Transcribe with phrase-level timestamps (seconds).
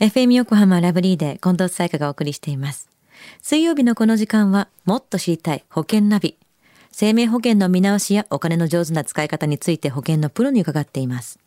[0.00, 2.88] FM 横浜ラブリーで近藤彩花がお送りしています。
[3.42, 6.36] 水曜日のこの時間は、もっと知りたい保険ナビ。
[6.90, 11.38] 生命保険の見直しやお金の上手な使い方について保険のプロに伺っています。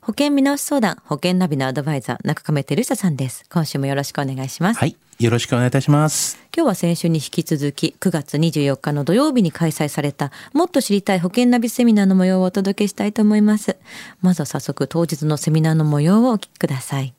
[0.00, 3.44] 保険見直し相談、保険ナビのアドバイザー、中亀照久さんです。
[3.50, 4.80] 今週もよろしくお願いします。
[4.80, 4.96] はい。
[5.18, 6.38] よろしくお願いいたします。
[6.54, 13.76] 今日は先週に引き続き9月24日の土曜日に開催されたもっと知りたい保険ナビセミナーの模様をお届けしたいと思います。
[14.20, 17.14] まずは早速当日のセミナーの模様をお聞きください。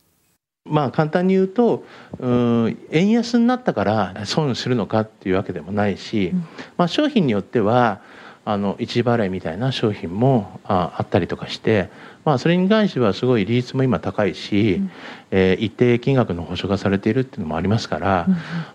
[0.70, 1.84] まあ簡単に言うと
[2.20, 6.34] うん円安になったから損するのかっていうわけでもないし、
[6.78, 8.02] まあ、商品によっては
[8.46, 11.90] あの一時払いみたいな商品もああったりとかして、
[12.26, 14.82] まあ、それに関してはすごい利率も今高いし、
[15.30, 18.28] えー一定金額の保証がされているっていうのもありますから、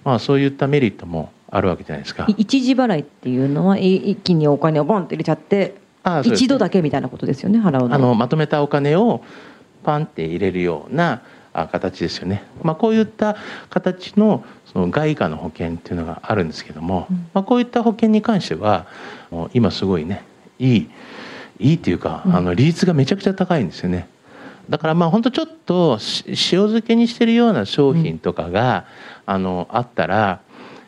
[0.05, 2.27] まあ、そういったメリットもあるわけじゃないですか。
[2.29, 2.35] い。
[2.39, 5.75] 一時払いっていうのはい一気にお金をボンって入れちゃって
[6.05, 9.23] あそうです一度だけみたいなことですよね払うのあのまとめたお金を
[9.83, 11.21] パンって入れるようなあ
[11.55, 12.45] 形ですよね。
[12.63, 13.37] まあ、こういった
[13.71, 18.87] 形のその外貨の保険っていうのがあるんですけども、まあ、こういった保険に関しては
[19.53, 20.25] 今すごいね
[20.59, 20.91] いい
[21.61, 24.09] いいっていうか、あの利率がめちゃくちゃ高いんですよね。
[24.69, 26.35] だからまあ本当ちょっとし塩
[26.67, 28.87] 漬けにしてるような商品とかが、
[29.25, 30.41] あのあったら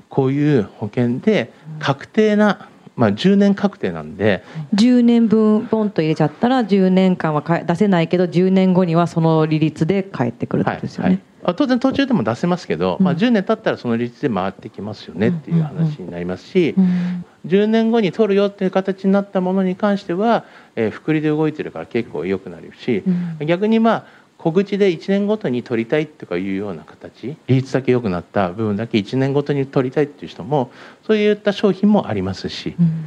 [0.08, 4.42] こういう保険で確定な、まあ、10年確定なんで。
[4.74, 17.24] 10年分ポンと入れちゃったら10年間は出せないけど10年後にはその利率で返ってくるってですよね、あ当然途中でも出せますけど、まあ、うん10年経ったらその率で回ってきますよねっていう話になりますし、うん。
[17.46, 23.04] 10年後に取るよっていう形になったものに関しては、えー、複利で動いてるから結構良くなるし、
[23.40, 23.46] うん。
[23.46, 24.06] 逆にまあ
[24.46, 30.70] 小口で1年ごとに取りたいとかいうような形利率だけ良くなった部分だけ1年ごとに取りたいっていう人も
[31.04, 33.04] そういった商品もありますしうん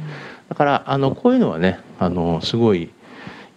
[0.50, 2.90] だからあのこういうのはねあのすごい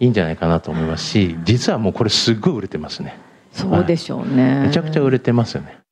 [0.00, 3.18] いいんじゃないかなと思いますし実はもうこれすっごい売れてますね。
[3.52, 5.83] そうでしょうね、めちゃくちゃ売れてますよね。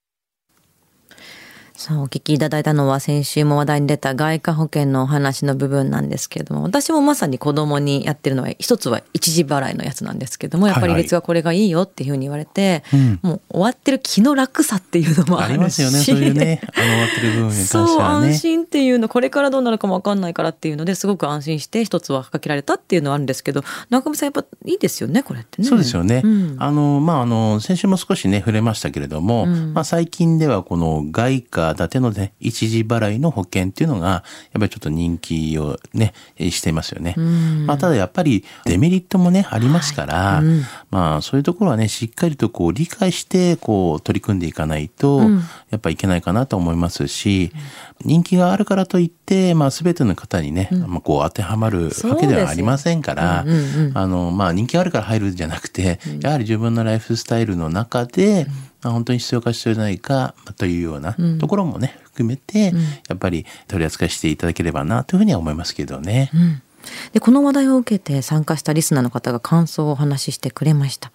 [1.82, 15.48] さあ、お聞きいただいたのは先週も話題に出た外貨保険のお話の部分なんですけれども、私もまさに子供にやってるのは、一つは一時払いのやつなんですけども、やっぱり率はこれがいいよっていうふうに言われて、うんもう終わってる気の楽さっていうのもあ。
[15.48, 15.98] りますよね。
[15.98, 18.26] そういうね、あの終わってる部分に関してそう、はね。
[18.28, 25.66] 安心っていうの、これからどうなるかもわかんないからっていうのですごく安心して一つはかけられたっていうのはあるんですけど、中見さんやっぱいいですよね、これってね。
[25.66, 26.22] そうですよね。
[26.24, 34.22] うんあの、まあ、あの、先週も少しね、触れましたけれども、うんまあ、最近ではこの外貨建てのね、一時払いの保険っていうのが、やっ
[34.54, 37.14] ぱりちょっと人気をね、えしていますよね。
[37.18, 45.42] んまあ、ただやっぱりデメリットもね、ありますから、うんまあ、そういうところはね、しっかりとこう理解して、こう取り組んでいかないと、うん。
[45.70, 47.50] やっぱいけないかなと思いますし、
[48.04, 53.98] 人気があるからといって、まあ、すべての方にね、まあ、こう当てはまるわけではありませんから、そうんうんうん。
[53.98, 58.46] あの、まあ、人気があるから入るんじゃなくて、やはり自分のライフスタイルの中で、
[58.82, 62.74] まあ本当に必要か必要じゃないかというようなところもね、含めて、
[63.08, 66.30] やっぱり取り扱いしていただければなというふうには思いますけどね。
[66.82, 71.12] うんでこの話題を受けて参加したリスナーの方が感想をお話ししてくれました。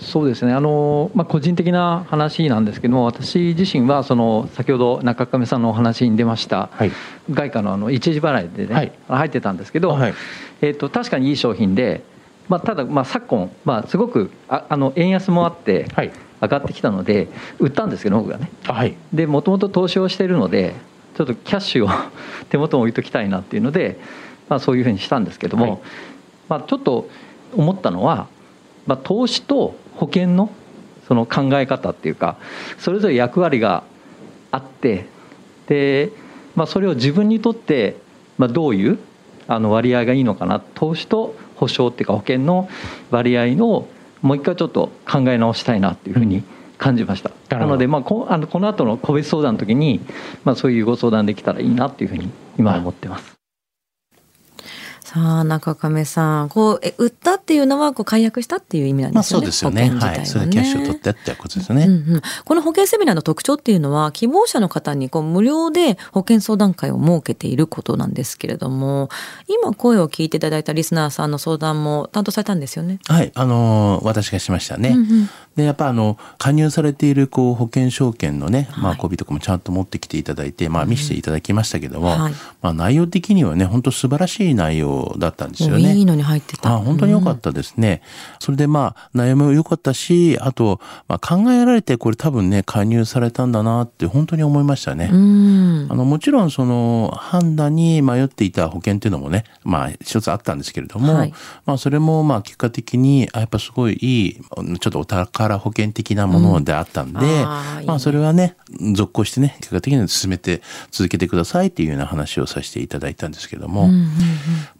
[0.00, 6.92] そうですねあの、まあ、個人的な話なんですけども私自身はその先ほど中亀さんのお話に出ましたはい。
[7.32, 10.14] 外貨のあの一時払いでね、はい入ってたんですけど、はい。
[10.60, 12.04] えー、と確かにいい商品で、
[12.48, 16.12] まあ、ただまあ昨今、まあ、すごくああの円安もあってはい。
[16.40, 17.28] 上がってきたので
[17.60, 18.96] 売ったんですけど僕がねあはい。
[19.12, 20.74] でもともと投資をしているので
[21.16, 21.88] ちょっとキャッシュを
[22.50, 23.98] 手元に置いときたいなっていうので、
[24.48, 25.78] まあ、そういうふうにしたんですけども、はい
[26.48, 27.08] まあ、ちょっと
[27.54, 28.28] 思ったのは、
[28.86, 30.50] まあ、投資と保険の
[31.06, 32.36] その考え方っていうか
[32.78, 33.82] それぞれ役割が
[34.50, 35.06] あって
[35.66, 36.12] で、
[36.54, 37.96] まあ、それを自分にとって、
[38.38, 38.98] まあ、どういう
[39.48, 42.68] あの割合がいいのかな投資と保証っていうか保険の
[43.10, 43.88] 割合の
[44.20, 46.44] もう一回ちょっと考え直したいなっていうふうに
[46.78, 47.30] 感じました。
[47.30, 50.00] なるほどなので、まあ、こあのこの後の個別相談の時に、
[50.44, 53.41] まあ、そういうご相談できたらいいなっていうふうに今は思ってます。
[55.12, 59.46] さあ中亀さんこうえ売ったっていうのはこう解約したっていう意味なんまあですよね。
[59.46, 59.90] そうですよね。
[59.90, 60.26] 保険自体はい。
[60.26, 61.84] それでキャッシュを取ってってことですよね。
[61.84, 69.10] うんうん、この保険セミナーの特徴っていうのは希望者の方にこう無料で保険相談会を設けていることなんですけれども
[69.48, 72.98] 今声を聞いていただいたリスナーさんの相談も担当されたんですよね。
[73.06, 74.90] はい、あのー私がしましたね。
[74.90, 82.32] うんうんで、やっぱあの、加入されているこう保険証券のね、まあ、コピーとかもちゃんと持ってきていただいて、まあ、見せていただきましたけども、はい
[82.62, 85.94] まあ、内容的にはね、本当素晴らしい内容トだったんですよね。
[85.94, 86.74] いいのに入ってた。
[86.74, 88.02] あ本当に良かったですね。
[88.38, 95.10] それでまあ悩みも良かったし、あと、まあ、考えられてこれ多分ね加入されたんだなって本当に思いましたね。
[95.12, 95.86] うん。
[95.90, 101.34] あのもちろんその判断に迷っていた保険っていうのもねまあ一つあったんですけれども、はい
[101.64, 108.56] まあそれもまあ結果的にあやっぱすごいいいちょっとお宝保険的なものであったんで、あーいいねまあそれはね
[108.94, 113.88] 続行してね結果的に進めて続けてくださいっていうような話をさせていただいたんですけども、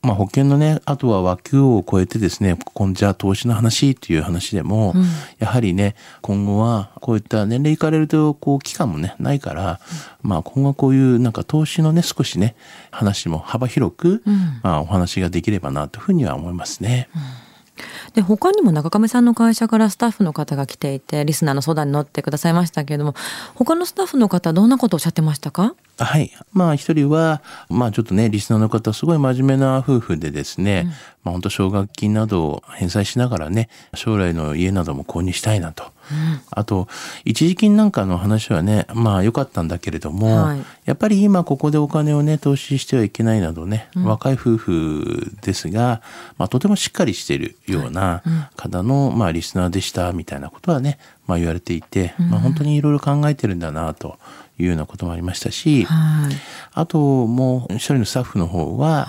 [0.02, 4.94] まあ保険のねあとは枠を超えてですねこんじゃ投資の話っていう話でも、
[5.38, 9.80] やはりね今後はこういった年齢いかれるとこう期間もねないから、
[10.22, 12.54] まあ今後はこういうなんか投資のね少しね
[12.90, 14.22] 話も幅広く、
[14.62, 17.08] まあお話ができればなというふうには思いますね。
[18.14, 23.14] で他にも中亀さんの会社からスタッフの方が来ていてリスナーの相談に乗ってくださいましたけれども
[23.54, 25.74] 他のスタッフの方どんなことをおっしゃってましたか？
[25.98, 26.32] はい。
[26.52, 30.92] まあ一人は、まあちょっとね、リスナーの方、すごい真面目な夫婦でですね、
[31.22, 35.92] まあ本当奨学金などを返済しながらね、将来の家なども購入したいなと。
[36.50, 36.88] あと、
[37.24, 40.64] 一時金なんかの話はね、まあ良かったんだけれども、はい。
[40.84, 46.02] やっぱり今ここでお金をね、投資してはいけないなどね、若い夫婦ですが、
[46.38, 48.22] まあとてもしっかりしているような
[48.56, 54.18] 方の、まあリスナーでしたみたいなことはね、まあ言われていて、まあ本当にいろいろ考えてるんだなと
[54.58, 56.34] いうようなこともありましたし、はい。
[56.72, 59.08] あともう一人のスタッフの方は、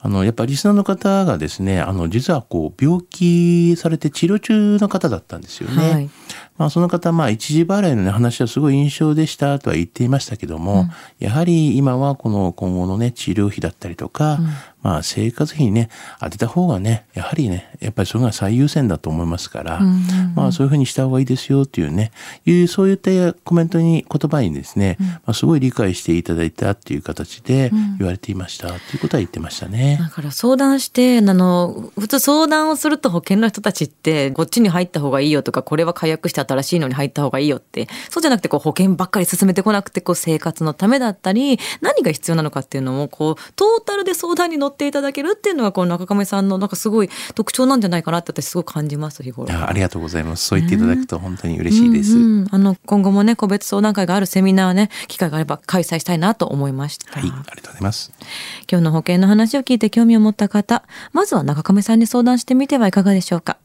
[0.00, 5.90] あのやっぱりリスナーの方がですねあの実はこう病気されて治療中の方だったんですよね。
[5.90, 6.10] はい。
[6.58, 10.88] まあ、その方まあ一時払いの、ね、話はすごい印象でしたとは言っていましたけども、
[11.18, 14.38] やはり今はこの今後のね治療費だったりとか、
[14.84, 15.88] まあ生活費にね
[16.20, 19.80] 当てた方がねやはりねやっぱりそれが最優先だと思いますから、
[20.36, 22.12] まあそういうふうにした方がいいですよっていうね
[22.44, 29.98] いうそういったコメントに言葉にですね、まあ、すごい理解していただいたっていう形で言われていましたっていうことは言ってましたね。
[30.00, 49.52] だから相談してあの普通相談をすると保険の人たちってこっちに入った方がいいよとかこれは解約して新しいのに入った方がいいよってそうじゃなくてこう保険ばっかり進めてこなくてこう生活のためだったり何が必要なのかっていうのもこうトータルで相談に乗っていただけるっていうのがこの中亀さんのなんかすごい特徴なんじゃないかなって私すごく感じます日頃。
[49.52, 50.46] あありがとうございます。
[50.46, 52.16] そう言っていただくと本当に嬉しいです。
[52.16, 57.10] うんうんあの今後もね個別相談会があるセミナーね機会があれば開催したいなと思いました。
[57.12, 58.12] はい、ありがとうございます。
[58.70, 63.56] 今日の保険の話を聞いて興味を持った方、まずは中亀さんに相談してみてはいかがでしょうか。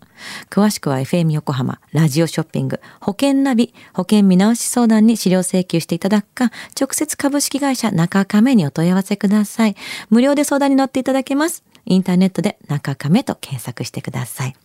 [0.50, 9.76] 詳しくは FM 横浜ラジオショッピング保険ナビ保険見直し相談に資料請求していただくか直接株式会社中亀にお問い合わせください。
[10.10, 11.64] 無料で相談に乗っていただけます。
[11.86, 14.56] インターネットで中亀と検索してください。